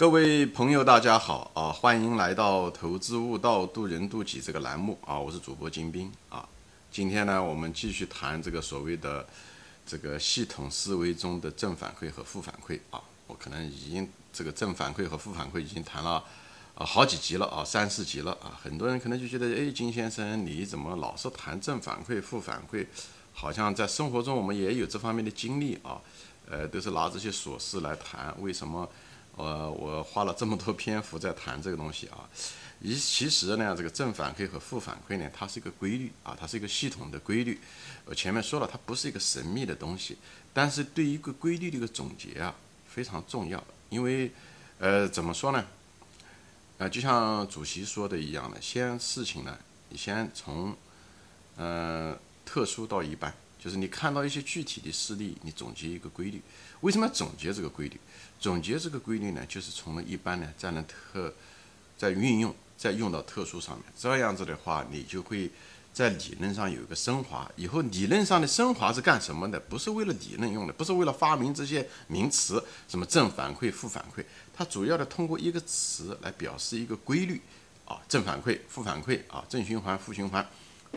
[0.00, 1.70] 各位朋友，大家好啊！
[1.70, 5.18] 欢迎来到《投资悟道，渡人渡己》这个栏目啊！
[5.18, 6.48] 我是主播金兵啊。
[6.90, 9.26] 今天呢，我们继续谈这个所谓的
[9.84, 12.98] 这个系统思维中的正反馈和负反馈啊。
[13.26, 16.24] 我可能已经这个正反馈和负反馈已经谈了
[16.74, 18.58] 啊好几集了啊，三四集了啊。
[18.62, 22.86] 很多人可能就觉得，哎，金先生你怎么老是谈正反馈、负反馈？
[23.34, 26.00] 好像在生活中我们也有这方面的经历啊。
[26.48, 28.88] 呃，都是拿这些琐事来谈，为什么？
[29.36, 32.28] 呃，我花了这么多篇幅在谈这个东西啊，
[32.80, 37.58] 一其实呢，这个正反馈和负反馈呢，它是一个规律啊，它是一个系统的规律。
[38.04, 40.18] 我前面说了，它不是一个神秘的东西，
[40.52, 42.54] 但是对于一个规律的一个总结啊，
[42.86, 43.62] 非常重要。
[43.88, 44.30] 因为，
[44.78, 45.64] 呃，怎么说呢？
[46.78, 50.76] 呃，就像主席说的一样的，先事情呢，你先从，
[51.56, 53.34] 呃，特殊到一般。
[53.62, 56.40] 就是你看到一些具体的事例，你总结一个规律。
[56.80, 58.00] 为什么要总结这个规律？
[58.40, 61.32] 总结这个规律呢，就是从一般呢，再能特，
[61.98, 63.84] 再运用，再用到特殊上面。
[63.96, 65.50] 这样子的话，你就会
[65.92, 67.50] 在理论上有一个升华。
[67.56, 69.60] 以后理论上的升华是干什么的？
[69.60, 74.24] 不是为了理论用的，不是为了发明这些名词，什么正反馈、负反馈。
[74.56, 77.40] 它主要的通过一个词来表示一个规律
[77.84, 80.48] 啊，正反馈、负反馈啊，正循环、负循环。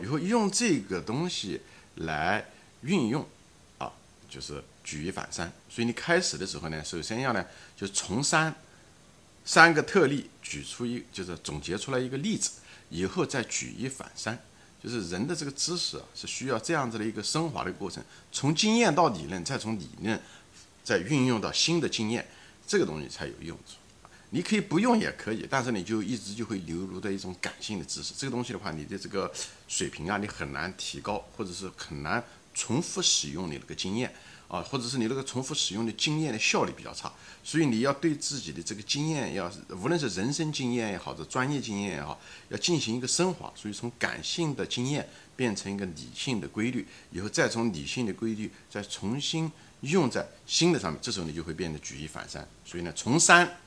[0.01, 1.59] 以后用这个东西
[1.95, 2.45] 来。
[2.85, 3.25] 运用，
[3.77, 3.89] 啊，
[4.29, 5.51] 就是举一反三。
[5.69, 7.45] 所以你开始的时候呢，首先要呢，
[7.75, 8.53] 就从三
[9.45, 12.51] 三个特例举出一，就是总结出来一个例子，
[12.89, 14.37] 以后再举一反三。
[14.83, 20.21] 就是人的这个知识啊，是需要这样子的一个升华的过程，从经验到理论，再从理论
[20.83, 22.27] 再运用到新的经验，
[22.67, 23.75] 这个东西才有用处。
[24.31, 28.13] 你可以不用也可以，但是你就一直就会流入的一种感性的知识。
[28.17, 29.31] 这个东西的话，你的这个
[29.67, 32.21] 水平啊，你很难提高，或者是很难。
[32.53, 34.13] 重复使用你那个经验
[34.53, 37.11] 啊，或者是你那个重复使用的经验的效率比较差，
[37.43, 43.51] 所以你要对自己的这个经验，要无论是人生经验也好，这专业经验也好，要进行一个升华。
[43.55, 49.51] 所以从感性的经验变成一个理性的规律，以后再从理性的规律再重新
[49.81, 52.47] 用在新的上面，这时候你就会变得举一反三。
[52.63, 53.57] 所以呢，从三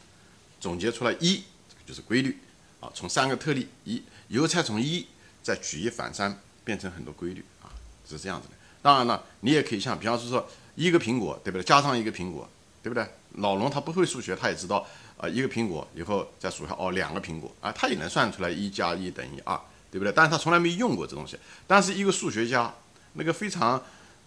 [0.60, 1.42] 总结出来一，
[1.84, 2.38] 就是规律
[2.78, 5.04] 啊，从三个特例一，以后再从一
[5.42, 7.74] 再举一反三，变成很多规律啊，
[8.08, 8.54] 是这样子的。
[8.86, 11.64] 当然了，你也可以像，比方说说一个苹果，对不对？
[11.64, 12.48] 加上一个苹果，
[12.84, 13.04] 对不对？
[13.38, 14.86] 老龙他不会数学，他也知道
[15.16, 19.60] 啊，一个苹果以后再数下，哦，两个苹果啊，他也能算出来一加一等于二，
[19.90, 20.12] 对不对？
[20.14, 21.36] 但是他从来没用过这东西。
[21.66, 22.72] 但是一个数学家，
[23.14, 23.82] 那个非常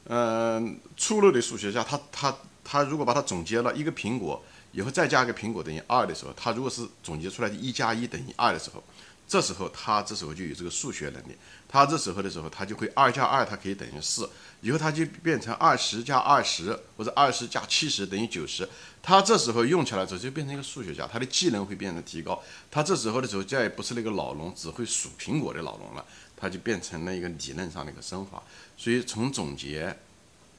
[0.09, 4.43] 嗯粗陋的数学家，他他他如果把它总结了一个苹果
[4.73, 8.83] 以后再加一个苹果等于二的时候，他如果是总结出来一加一等于二的时候。
[9.29, 11.35] 这时候他这时候就有这个数学能力，
[11.67, 14.27] 他这时候的时候他就会二加二，它可以等于四，
[14.61, 18.67] 以后他就变成二十加二十或者二十加七十等于九十，
[19.03, 22.41] 他这时候用起来之后就变成一个数学家，他的技能会变得提高，
[22.71, 26.03] 他这时候的时候再也不是那个老龙只会数苹果的老龙了，
[26.35, 28.41] 他就变成了一个理论上的一个升华，
[28.75, 29.95] 所以从总结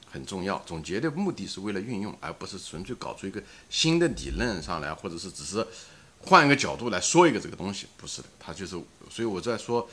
[0.09, 5.67] 很重要，总结的目的是为了运用，而不是纯粹搞出一个新的理论上来，或者是只是。
[6.23, 8.71] 换一个角度来说一个这个东西，不是的，它就是，
[9.09, 9.89] 所以我在说，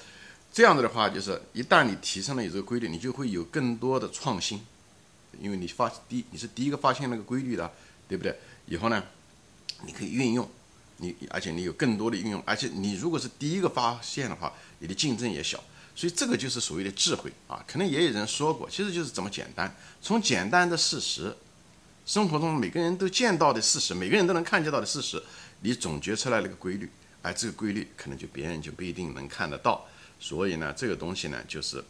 [0.52, 4.60] 这样子的话，就是一旦你提升了你这个规律，你就会有更多的创新，
[5.40, 7.70] 因为你发第你是第一个发现那个规律的，
[8.06, 8.38] 对不对？
[8.66, 9.02] 以后呢，
[9.86, 10.48] 你可以运用，
[10.98, 15.62] 你而且你有更多的运用，而且你如果是第一个发现的话，你的竞争也小，
[15.94, 17.64] 所以这个就是所谓的智慧啊。
[17.66, 21.34] 可能也有人说过，其实就是这么简单，从简单的事实，
[22.04, 25.22] 生活中每个人都见到的事实，每个人都能看见到的事实。
[25.60, 26.88] 你总结出来了个规律，
[27.22, 29.86] 而这个规律可能就别人就不一定能看得到，
[30.20, 31.84] 所以呢，这个东西呢就是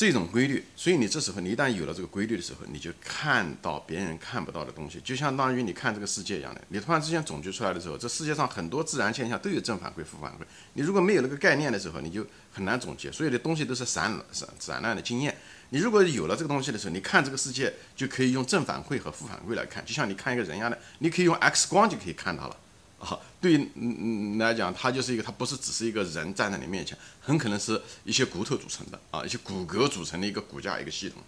[0.00, 0.64] 这种规律。
[0.74, 6.62] 所以你这时候你一旦有了这个规律的时候，你就看到别人看不到的东西，就相当于你看这个世界一样的。
[6.68, 10.36] 你突然之间总结出来的时候，这世界上很多自然现象都有正反馈、负反馈。
[10.72, 13.12] 你如果没有那个概念的时候，你就很难总结。
[13.12, 15.36] 所有的东西都是散散散乱的经验。
[15.68, 22.56] 你如果有了这个东西的时候，你看这个世界就可以用正反馈和负反馈来看，就像你看一个人一样的，你可以用 X 光就可以看到了
[23.00, 23.18] 啊。
[23.40, 31.20] 对于嗯来讲，他就是一个，他不是只是一个人站在你面前，很可能是一些骨头组成的啊，一些骨骼组成的一个骨架一个系统，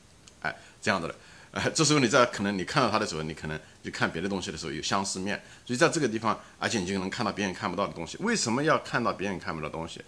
[0.42, 1.19] 哎，这样子的了。
[1.52, 8.16] 哎，这时候你在可能你看到他的时候，你可能就看别的东西的时候有相似面，所以在这个地方，而且你就能看到别人看不到的东西。
[8.20, 10.00] 为什么要看到别人看不到东西？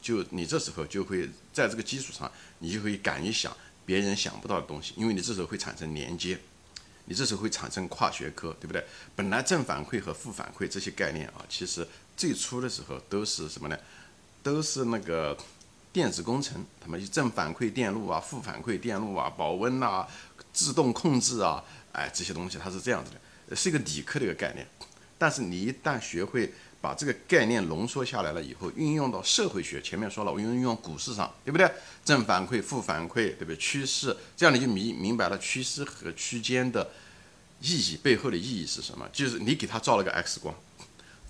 [0.00, 3.50] 就你这时候就会在这个基础上，你就会敢于想。
[3.86, 6.38] 别人想不到的东西，因为你这时候会产生连接，
[7.06, 8.84] 你这时候会产生跨学科，对不对？
[9.14, 11.86] 本来正反馈和负反馈这些概念啊，其实
[12.16, 13.78] 最初的时候都是什么呢？
[14.42, 15.36] 都是那个
[15.92, 20.06] 电子工程，他们正反馈电路啊，负反馈电路啊，保温啊，
[20.52, 21.62] 自动控制啊，
[21.92, 23.54] 哎，这些东西它是这样子的。
[23.54, 24.66] 是一个理科的一个概念。
[25.16, 26.52] 但是你一旦学会
[26.84, 31.66] 把这个概念浓缩下来了以后，运用到社会学，前面说了，我运用股市上，对不对？
[32.04, 33.56] 正反馈、负反馈，对不对？
[33.56, 36.90] 趋势，这样你就明明白了趋势和区间的
[37.62, 39.08] 意义背后的意义是什么？
[39.10, 40.54] 就是你给它照了个 X 光，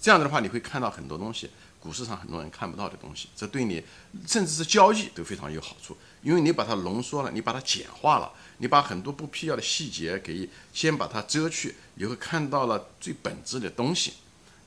[0.00, 1.48] 这样子的话，你会看到很多东西。
[1.78, 3.80] 股市上很多人看不到的东西，这对你
[4.26, 14.14] 甚至是交易都非常有好处，因为你把它浓缩了，你把它简化了，你把很多不必要的细节给先把它遮去，你会看到了最本质的东西。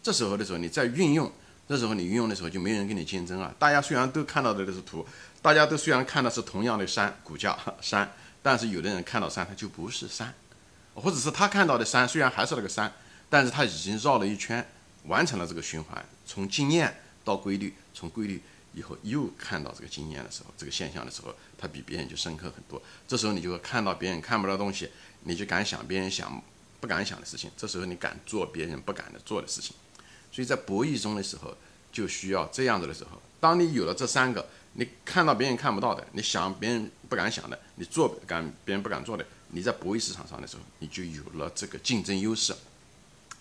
[0.08, 1.30] 这时候的时候，你再运用，
[1.68, 3.54] 这时候你运用的时候就没人跟你竞争啊。
[3.60, 5.06] 大家虽然都看到的都是图，
[5.42, 8.10] 大家都虽然看的是同样的山骨架山，
[8.42, 10.34] 但是有的人看到山它就不是山，
[10.94, 12.90] 或者是他看到的山虽然还是那个山，
[13.30, 14.66] 但是他已经绕了一圈，
[15.08, 16.96] 完成了这个循环，从经验。
[17.26, 18.42] 到规律，从规律
[18.74, 22.82] 以后又看到这个经验的时候，这个现象的时候，它比别人就深刻很多。
[23.06, 24.90] 这时候你就会看到别人看不到东西，
[25.24, 26.42] 你就敢想别人想
[26.80, 27.52] 不敢想的事情。
[27.58, 29.76] 这时候你敢做别人不敢的做的事情。
[30.38, 31.52] 所以在博弈中的时候，
[31.92, 33.20] 就需要这样子的时候。
[33.40, 42.54] 当你有了这三个，你看到别人看不到的，你想别人不敢想的，你做敢别人不敢做的，你在博弈市场上的时候，你就有了这个竞争优势，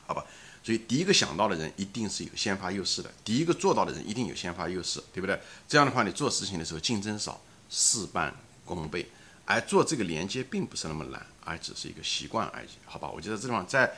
[0.06, 0.25] 好吧？
[0.64, 3.12] 所以，第一个想到的人一定是有先发优势的。
[3.22, 5.38] 第一个做到的人一定有先发优势，对不对？
[5.69, 7.38] 这样的话，你做事情的时候竞争少，
[7.69, 8.34] 事半
[8.64, 9.06] 功倍。
[9.44, 13.10] 而做这个连接并不是那么难，而只是一个习惯而已，好吧？
[13.10, 13.92] 我觉得这地方在，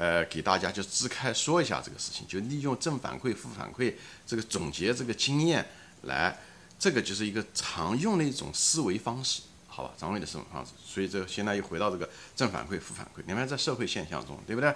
[0.00, 3.92] 呃，给大家就支开说一下这个事情，就利用正反馈、负反馈
[4.26, 5.66] 这个总结这个经验
[6.04, 6.38] 来，
[6.78, 9.92] 这个就是一个常用的一种思维方式，好吧？
[9.98, 10.72] 常用的思维方式。
[10.82, 14.74] 所以，这现在又回到这个正反馈、负反馈，你看在社会现象中，对不对？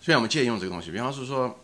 [0.00, 1.60] 虽然我们借用这个东西，比方是说，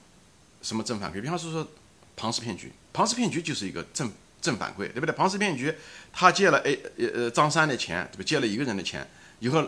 [0.60, 1.22] 什么正反馈？
[1.22, 1.66] 比方是说，
[2.14, 4.12] 庞氏骗局，庞氏骗局就是一个正
[4.42, 5.14] 正反馈，对不对？
[5.14, 5.74] 庞氏骗局，
[6.12, 8.24] 他借了 A 呃呃张三的钱，对吧？
[8.26, 9.08] 借了一个人的钱，
[9.40, 9.66] 以后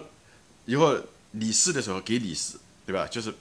[0.67, 0.94] 以后
[1.32, 3.07] 李四的时候给李四，对吧？
[3.11, 3.35] 就是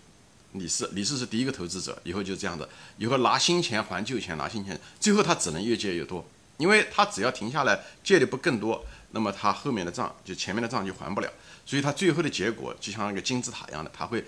[0.53, 2.67] 李四，李四是第一个投资者，以后就这样的，
[2.97, 6.25] 以后拿新钱还旧钱，拿新钱，最后他只能越借越多，
[6.57, 11.29] 因为他只要停下来借的不更多，那么他后面的账就前面的账就还不了，
[11.65, 14.23] 所以他最后的结果就像那个金字塔一样的，他会。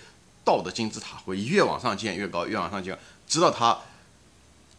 [0.48, 2.96] 倒的金字塔会越往上建越高，越往上建，
[3.28, 3.80] 直到他，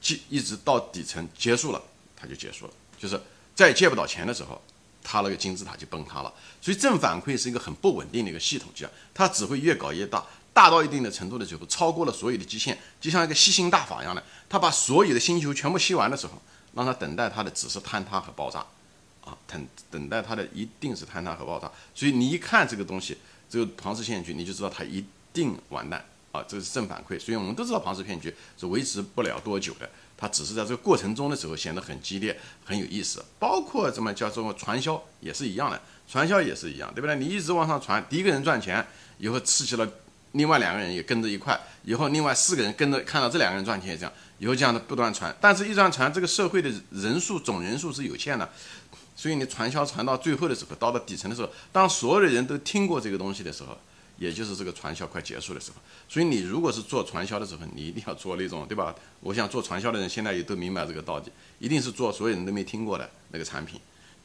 [0.01, 1.83] 一一直到底层结束了，
[2.15, 2.73] 他就结束了。
[2.97, 3.21] 就是
[3.53, 4.63] 再借不到钱的时候，
[5.07, 6.35] 它那个金字塔就崩塌了。
[6.61, 16.43] 所以正反馈是一个很不稳定的一个系统，这样它只会越搞越大，大到一定的程度的时候，超过了所有的极限，就像一个吸星大法一样的，它把所有的星球全部吸完的时候，
[16.75, 18.59] 让它等待它的只是坍塌和爆炸，
[19.25, 21.71] 啊，等等待它的一定是坍塌和爆炸。
[21.95, 23.17] 所以你一看这个东西，
[23.49, 25.05] 这个庞氏骗局，你就知道它一。
[25.37, 26.03] 定完蛋
[26.37, 26.45] 啊！
[26.47, 33.25] 这是正反馈，所以我们都知道庞氏骗局是维持不了多久的，它只是在这个过程中的时候显得很激烈、很有意思。
[33.39, 37.17] 包括怎么叫做传销也是一样的，传销也是一样，对不对？
[37.17, 38.87] 你一直往上传，第一个人赚钱
[39.19, 39.89] 以后，刺激了
[40.33, 45.35] 另外两个人也跟着一块，以后另外四个人跟着看到这两个人赚钱也，这样以后这样的不断传。
[45.41, 48.49] 但是，一传传，这个社会的人数总人数是有限的，
[49.17, 53.77] 所以你传销传到最后的时候，到了底层的时候，当所有的人都听过这个东西的时候。
[54.19, 55.77] 也就是这个传销快结束的时候，
[56.09, 58.95] 所以你如果是做传销的时候，你一定要做那种，对吧？
[59.21, 63.81] 我想做传销的人现在也都明白这个道理，一定是做所有人都没听过的那个产品。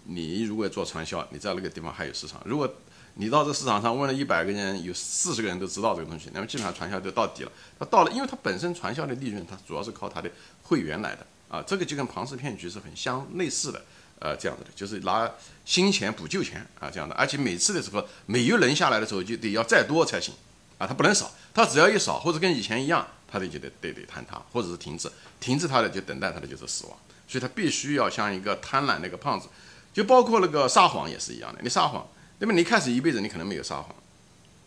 [0.05, 2.41] 你如果做传销，你在那个地方还有市场。
[2.45, 2.71] 如果
[3.15, 7.51] 你到这市场上问了一百个人，有四十个人都知道这个东西，那么基本上传销就到底了。
[7.77, 10.31] 它到了，因为它本身传销的利润，它主要是靠它的
[10.63, 13.81] 会员来的啊，这个就跟庞氏骗局是很相类似的。
[14.21, 15.27] 呃，这样子的，就是拿
[15.65, 20.31] 新钱补旧钱啊，这样的，而且每次的时候，每一轮下来的时候就得要再多才行
[20.77, 26.95] 啊，它不能少，它只要一少或者跟以前一样，它的就得得得坍塌或者是停止，停止它的就等待它的就是死亡，
[27.27, 29.47] 所以它必须要像一个贪婪那个胖子，
[29.91, 33.95] 就包括那个撒谎也是一样的，你撒谎，那么你开始一辈子你可能没有撒谎，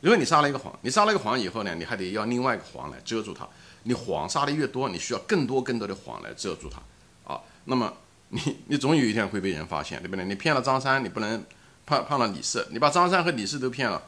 [0.01, 3.49] 如果你撒了一个谎，你撒了一个谎以后呢，你还得要另外一个谎来遮住它，
[3.85, 7.93] 你谎撒的越多，你需要更多更多的谎来遮住它啊，那么。
[8.35, 10.25] 你你总有一天会被人发现，对不对？
[10.25, 11.45] 你骗了张三，你不能
[11.87, 14.03] 骗骗了李四，你把张三和李四都骗了，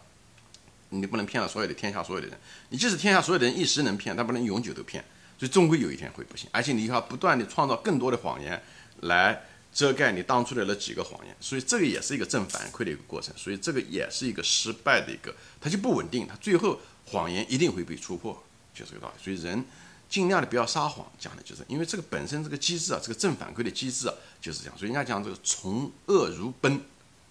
[0.88, 2.37] 你不能骗了所有的天下所有的人。
[2.71, 5.04] 你即使天下所有的人一时能骗，但不能永久都骗，
[5.38, 6.50] 所以终归有一天会不行。
[6.50, 8.61] 而且你要不断的创造更多的谎言
[9.02, 9.40] 来
[9.73, 13.33] 遮盖你当初的那几个谎言，所以这个也是一个正反馈的一个过程。
[13.37, 18.42] 所以这个也是一个失败的一个，它就不稳定，它最后谎言一定会被戳破，
[18.75, 19.23] 就这个道理。
[19.23, 19.64] 所以人。
[20.08, 26.80] 尽量的不要撒谎，讲的就是因为这个本身这个机制啊，这个正反馈的机制啊就是这样，所以人家讲这个从恶如奔，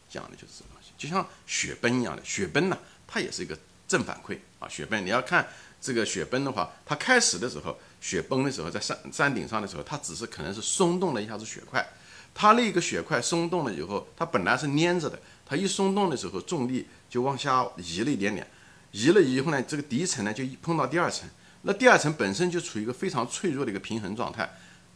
[0.09, 2.77] 讲的就是这个东西，就像雪崩一样的，雪崩呢
[3.07, 5.47] 它也是一个正反馈啊，雪崩你要看
[5.79, 11.87] 这个雪崩的话，它开始的时候雪崩的时候在山山顶上的时候，它只是可能是松动了一下子雪块，
[12.33, 18.45] 它那个雪块松动了以后，它本来是粘着的，它一松动的时候重力就往下移了一点点。
[18.91, 21.29] 移了以后呢，这个第一层呢就碰到第二层，
[21.67, 24.47] 那第二层本身就处于一个非常脆弱的一个平衡状态，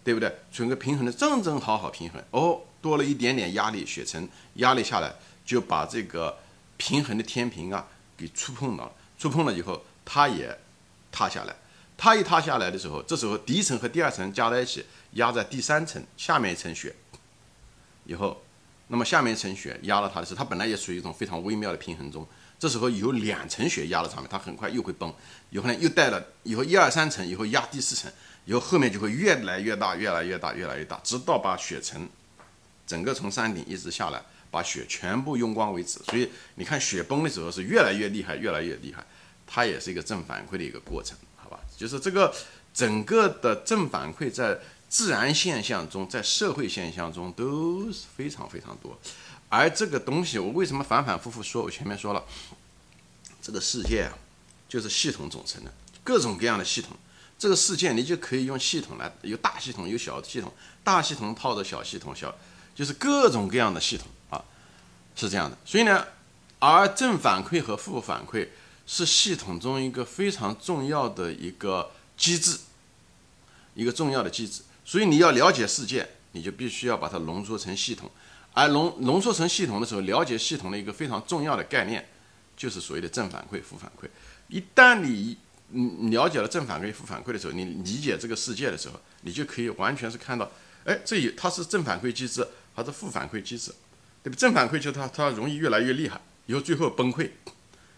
[0.04, 0.32] 对不对？
[0.52, 2.24] 处于一个平衡的正正好好平衡。
[2.30, 5.12] 哦，多了一点点压力，雪层压力下来，
[5.44, 6.38] 就把这个
[6.78, 10.56] 平衡的天平啊给触碰到了，触碰了以后，它也
[11.12, 11.56] 塌下来。
[11.98, 16.96] 它一塌下来的时候，这时候第一层和第二层加在一起，压在第三层下面一层雪，
[18.06, 18.44] 以后，
[18.90, 22.28] 那么下面一层雪压了它的时候，它本来也处于一种非常微妙的平衡中。
[22.60, 25.12] 这时候有两层雪压在上面，它很快又会崩。
[25.50, 28.12] 以后呢，又带了以后一二三层，以后压第四层，
[28.44, 32.08] 以后后面就会越来越大，越来越大，越来越大，直到把雪层
[32.86, 36.00] 整个从山顶一直下来，把雪全部用光为止。
[36.08, 39.06] 所以你看雪崩的时候是越来越厉害，越来越厉害，
[39.48, 41.60] 它也是一个正反馈的一个过程，好吧？
[41.78, 42.36] 就是这个
[42.74, 49.00] 整个的正反馈在自然现象中，在社会现象中都是非常非常多。
[49.50, 51.64] 而这个东西，我为什么反反复复说？
[51.64, 52.24] 我前面说了，
[53.42, 54.14] 这个世界啊，
[54.68, 56.96] 就是系统组成的，各种各样的系统。
[57.38, 60.54] 这个世界你就可以用系统来，有大系统，有小系统，
[60.84, 62.36] 大系统套着小系统，小
[62.76, 64.44] 就是各种各样的系统啊，
[65.16, 65.58] 是这样的。
[65.66, 66.06] 所以呢，
[66.60, 68.50] 而正反馈和负反馈
[68.86, 72.60] 是系统中一个非常重要的一个机制，
[73.74, 74.62] 一个重要的机制。
[74.86, 78.12] 所以你要了解世界，你就必须要把它浓缩成系统。
[78.54, 82.06] 而浓浓缩成系统的时候，了解系统的一个非常重要的概念，
[82.58, 84.08] 就是所谓的正反馈、负反馈。
[84.48, 85.38] 一旦你
[85.72, 90.52] 嗯了解了正反馈、负反馈的时候，你理解这个世界的时候，你就可以完全是看到，
[90.84, 93.72] 哎，这有它是正反馈机制还是负反馈机制，
[94.24, 94.36] 对吧？
[94.38, 97.30] 正反馈就是它它容易越来越厉害，以后最后崩溃。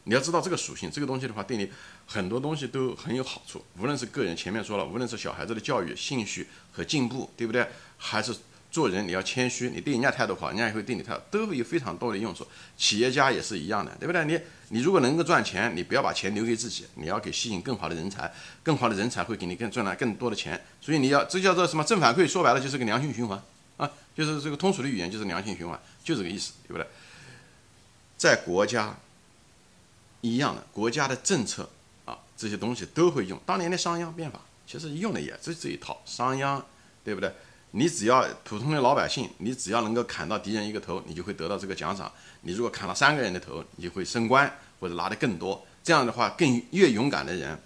[0.03, 1.71] 你要知道这个属性，这个东西的话，对你
[2.05, 3.63] 很多东西都很有好处。
[3.79, 7.67] 无论是个人前面说了，无论是小孩子的教育、兴趣和进步，对不对？
[7.97, 8.35] 还是。
[8.71, 12.47] 做人你要谦虚，你对人家态度好，人家也会对你态度都会有非常多的用处。
[12.77, 14.23] 企业家也是一样的，对不对？
[14.23, 20.59] 你你如果能够赚钱，你不要把钱留给自己，你要给吸引更好的人才，更好的人才会给你更赚来更多的钱。
[20.79, 22.25] 所以你要这叫做什么正反馈？
[22.25, 23.37] 说白了就是个良性循环
[23.75, 26.87] 啊，就是这个通俗的语言就是良性循环，就这个意思，对不对？
[28.15, 28.95] 在国家
[30.21, 31.69] 一样的国家的政策
[32.05, 33.37] 啊，这些东西都会用。
[33.45, 36.61] 当年的商鞅变法其实用的也是这一套，商鞅，
[37.03, 37.33] 对不对？
[37.71, 42.11] 你只要普通的老百姓，你只要能够砍到敌人一个头，你就会得到这个奖赏。
[42.41, 45.65] 你如果砍了三个人的头，你就会升官或者拿的更多。
[45.83, 47.57] 这样的话，更越勇敢的人，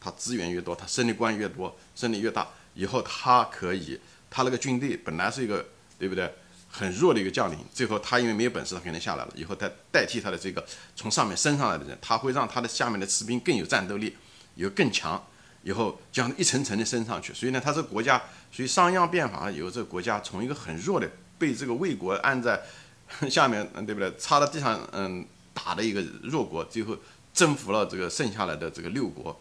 [0.00, 2.48] 他资源越多，他升的官越多，升的越大。
[2.74, 3.98] 以后他可以，
[4.30, 5.66] 他那个军队本来是一个
[5.98, 6.32] 对不对，
[6.70, 9.32] 很弱的一个将领，最后他因为没有本事，他肯定下来了。
[9.34, 10.64] 以后他代替他的这个
[10.94, 14.16] 从上面升上来的人，他会让他的下面的士兵更有战斗力，
[14.54, 15.20] 有更强。
[15.66, 22.62] 以后将一层层的升上去，所以呢，他这个国家，所以商鞅变法以后，这个国家从一个很弱的，被这个魏国按在
[23.28, 24.14] 下面，对不对？
[24.16, 26.96] 插在地上，嗯，打的一个弱国，最后
[27.34, 29.36] 征服了这个剩下来的这个六国，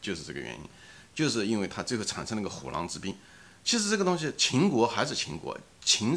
[0.00, 0.60] 就是这个原因，
[1.12, 3.12] 就是因为他最后产生了个虎狼之兵。
[3.64, 6.16] 其实这个东西，秦国还是秦国，秦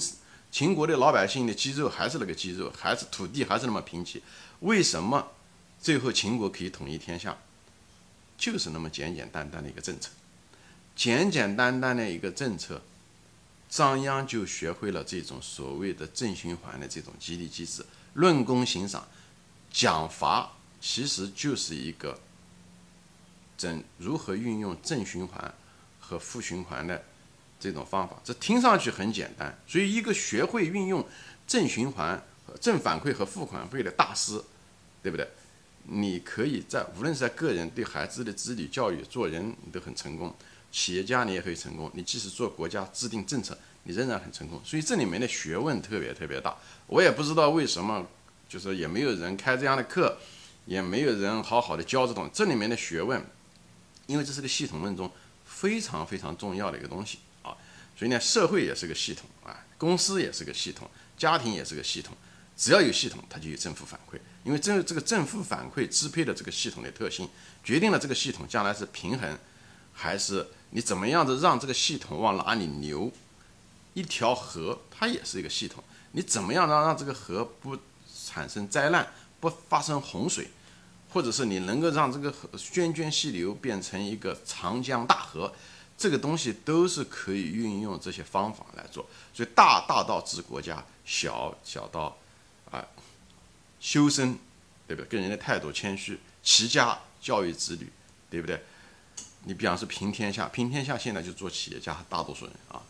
[0.52, 4.22] 秦国的老百姓的肌肉还是那个肌肉，还是土地还是那么贫瘠，
[4.60, 5.28] 为什么
[5.82, 7.36] 最后秦国可以统一天下？
[8.38, 10.10] 就是那么简简单单的一个政策，
[10.96, 12.82] 简简单单的一个政策，
[13.70, 17.86] 张鞅就学会了这种所谓的正循环的这种激励机制。
[18.14, 19.08] 论功行赏，
[19.72, 22.20] 奖罚其实就是一个
[23.58, 25.54] 正如何运用正循环
[26.00, 27.04] 和负循环的
[27.60, 28.20] 这种方法。
[28.24, 31.04] 这听上去很简单，所以一个学会运用
[31.48, 32.22] 正循环、
[32.62, 34.44] 正反馈和负反馈的大师，
[35.02, 35.28] 对不对？
[35.86, 40.30] 你可以在无论是在个人对孩子的子女教育、做人，你都很成功；
[40.72, 41.92] 企业家你也可以成功。
[41.94, 44.62] 你即使做国家制定政策，你仍然很成功。
[44.64, 46.58] 所以这里面的学问特别特别大。
[46.88, 48.08] 我也不知道为什么，
[48.48, 50.18] 就是也没有人开这样的课，
[50.66, 53.22] 也没有人好好的教这种这里面的学问，
[54.08, 55.12] 因为这是个系统论中
[55.44, 57.56] 非常非常重要的一个东西啊。
[57.98, 62.16] 所以呢，社会也是个系统啊，公司也是个系统，家庭也是个系统。
[62.56, 64.18] 只要有系统，它就有正负反馈。
[64.44, 67.30] 因为这这个正负反馈支配的这个系统的特性，
[67.64, 69.40] 决定了这个系统将来是平衡，
[69.94, 73.12] 还是你怎么样子让这个系统往哪里流。
[73.94, 77.78] 一条河它也是一个系统，你怎么样让让这个河不
[78.26, 79.08] 产生灾难，
[79.40, 80.48] 不发生洪水，
[81.12, 85.54] 或者是你能够让这个河涓涓细流变成一个长江大河，
[85.98, 89.06] 这个东西都是可以运用这些方法来做。
[89.34, 92.18] 所以大大到治国家，小小到。
[92.72, 92.84] 啊，
[93.84, 94.40] 修身，
[94.88, 95.06] 对不对？
[95.10, 97.92] 跟人的态度谦虚，齐家教育子女，
[98.30, 98.64] 对不对？
[99.44, 102.82] 你比方说平天下，平天下现在就做企业家，大多数人啊，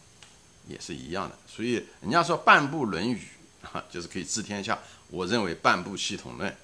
[0.68, 1.36] 也是一样的。
[1.48, 3.28] 所以人家说半部《论语》
[3.68, 4.78] 啊，就是可以治天下。
[5.10, 6.56] 我认为半部系统论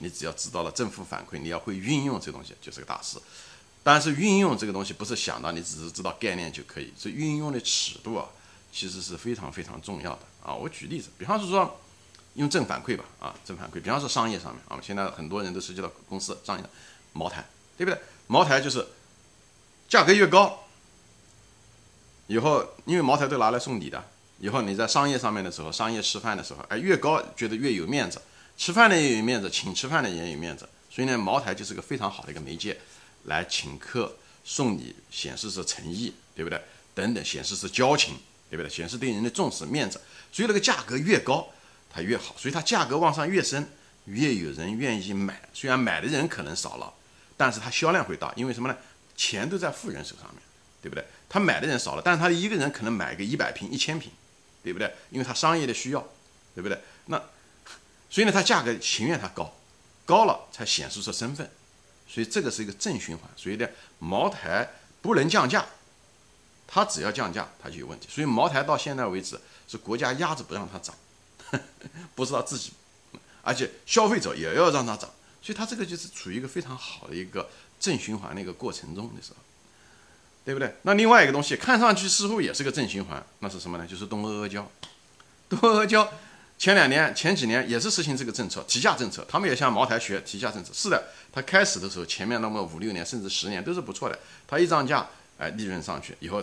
[0.00, 3.16] 你只要知道了正负反馈，你要会运用这东西就是个大师。
[3.82, 8.28] 但是运用这个东西不是想到你只是知道概念就可以，这运用的尺度啊，
[8.70, 10.52] 其实是非常非常重要的啊。
[10.52, 11.80] 我举例子，比方说
[12.38, 16.64] 用正反馈吧，啊，正反馈，比方说商业上面啊，现在很多人都涉及到公司商业，
[17.12, 17.44] 茅台，
[17.76, 18.00] 对不对？
[18.26, 18.86] 茅台就是
[19.88, 20.64] 价格越高，
[22.26, 24.02] 以后因为茅台都拿来送礼的，
[24.38, 28.22] 以后你在商业上面的时候，商业吃饭的时候，哎，越高觉得越有面子，
[28.56, 32.78] 吃饭的也有面子，请吃饭的也有面子，所以呢，茅台就是个非常好的一个媒介。
[33.24, 36.58] 来请客送礼，显示是诚意，对不对？
[36.94, 38.16] 等等，显示是交情，
[38.48, 38.70] 对不对？
[38.70, 40.00] 显示对人的重视、面子。
[40.32, 41.46] 所以那个价格越高，
[41.90, 42.34] 它越好。
[42.38, 43.66] 所以它价格往上越升，
[44.04, 45.40] 越有人愿意买。
[45.52, 46.92] 虽然买的人可能少了，
[47.36, 48.76] 但是它销量会大，因为什么呢？
[49.16, 50.42] 钱都在富人手上面，
[50.80, 51.04] 对不对？
[51.28, 54.12] 他买的人少了，但是他一个人可能买个一百瓶、一千瓶，
[54.62, 54.94] 对不对？
[55.10, 56.00] 因为他商业的需要，
[56.54, 56.78] 对不对？
[57.06, 57.20] 那
[58.08, 59.52] 所以呢，它价格情愿它高，
[60.06, 61.50] 高了才显示出身份。
[62.08, 63.68] 所以这个是一个正循环，所以呢，
[63.98, 64.66] 茅台
[65.02, 65.66] 不能降价，
[66.66, 68.06] 它只要降价，它就有问题。
[68.08, 70.94] 所以茅台到现在为止是国家压着不让它涨，
[72.14, 72.72] 不知道自己，
[73.42, 75.10] 而且消费者也要让它涨，
[75.42, 79.36] 所以它这个就是处于一个非常好的一个正循环的一个过程中的时候，
[80.44, 80.74] 对不对？
[80.82, 83.86] 那另外一个东西看上去似乎也是个正循环，那是什么呢？
[83.86, 84.70] 就是东阿阿胶，
[85.48, 86.10] 东阿阿胶。
[86.58, 90.72] 前两年、前几年也是实行这个政策，提价政策，他们也向茅台学提价政策。
[90.74, 91.00] 是的，
[91.32, 94.18] 它开始的时候，前面那么五六年甚至十年都是不错的。
[94.44, 95.06] 它一涨价，
[95.38, 96.42] 哎，利润上去以后，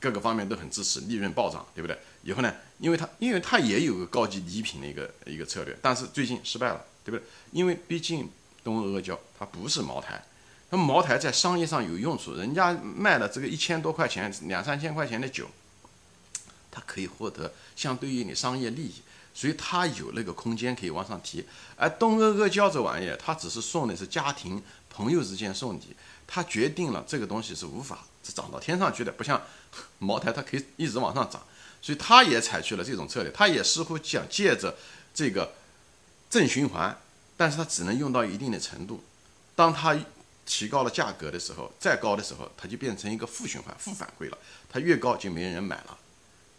[0.00, 1.98] 各个方面都很支持，利润暴涨，对不对？
[2.22, 7.26] 以后呢，因为它因为它也有个高级礼品的一个一个策略，但是最近失败了，对不对？
[7.52, 8.30] 因为毕竟
[8.62, 10.22] 东阿阿胶它不是茅台，
[10.70, 15.48] 那茅台在商业上有用处，人家卖了这个一千多块钱、两三千块钱的酒，
[16.70, 18.94] 它可以获得相对于你商业利益。
[19.38, 25.94] 所以它有那个空间可以往上提，而东阿阿胶这玩意儿，它只是送的是家庭朋友之间送礼，
[26.26, 29.40] 它决定了这个东西是无法是涨到天上去的，不像
[30.00, 31.40] 茅台，它可以一直往上涨，
[31.80, 34.76] 所以它也采取了这种策略，它也似乎想借着
[35.14, 35.52] 这个
[36.28, 36.98] 正循环，
[37.36, 39.04] 但是它只能用到一定的程度，
[39.54, 39.96] 当它
[40.44, 45.96] 提高了价格的时候，再高的时候，它就变成一个负循环、负反馈了，它越高就没人买了。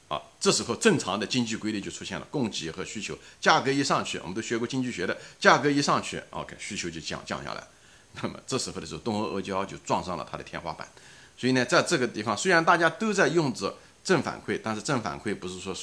[0.10, 7.64] 啊，这时候正常的经济规律就出现了，供给和需求，价格一上去，我们都学过经济学的，价格一上去，OK，需求就降降下来。
[8.22, 10.88] 那么这时候的时候，东阿阿胶就撞上了它的天花板。
[11.38, 15.74] 所以呢，在这个地方，虽然大家都在用着正反馈，但是正反馈不是说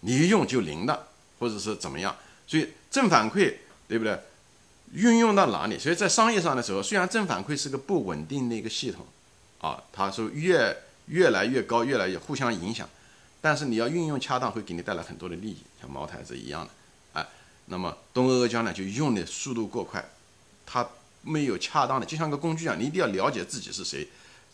[0.00, 1.06] 你一用就灵的，
[1.38, 2.14] 或者是怎么样。
[2.46, 3.54] 所以正反馈
[3.88, 4.18] 对不对？
[4.92, 5.78] 运用到哪里？
[5.78, 9.06] 所以在商业上的时候，虽然正反馈是个不稳定的一个系统，
[9.60, 12.88] 啊，它是越越来越高，越来越互相影响。
[13.44, 16.70] 但是你要运用恰当，会给你带来很多的利益，像茅台是一样的，
[17.12, 17.28] 哎，
[17.66, 20.02] 那么东阿阿胶呢，就用的速度过快，
[20.64, 20.88] 它
[21.20, 24.08] 没有恰当的，就像个工具一样，你一定要了解自己是谁，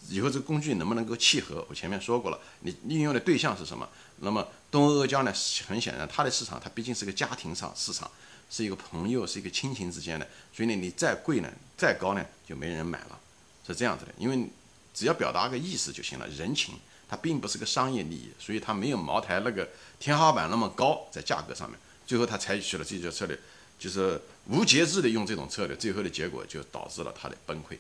[0.09, 1.65] 以后这个工具能不能够契合？
[1.71, 3.89] 我前面说过了，你运用的对象是什么？
[4.17, 5.33] 那么东阿阿胶呢，
[5.69, 8.11] 很显然它的市场，它毕竟是个家庭上市场，
[8.51, 13.17] 是一个朋友，是一个亲情之间的，所以呢，你再贵呢，再高呢，就没人买了，
[13.65, 14.51] 是这样子的，因为
[14.93, 16.75] 只要表达个意思就行了，人情。
[17.11, 19.69] 它并不是个商业利益，所以它没有茅台那个
[19.99, 21.77] 天花板那么高，在价格上面。
[22.07, 23.37] 最后它采取了这些策略，
[23.79, 27.77] 就是无节制的用这种策略，最后的结果就导致了它的崩溃，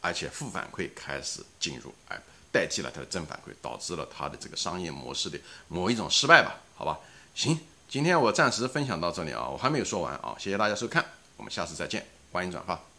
[0.00, 6.56] 而且负反馈开始进入，哎，代替了它的正反馈，导致了它的这个商业模式的某一种失败吧？
[6.74, 6.98] 好吧，
[7.34, 7.58] 行，
[7.88, 11.04] 今天我暂时分享到这里啊，我还没有说完啊，谢谢大家收看，
[11.36, 12.93] 我们下次再见，欢迎转发。